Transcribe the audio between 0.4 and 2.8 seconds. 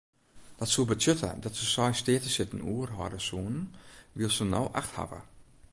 Dat soe betsjutte dat se seis steatesitten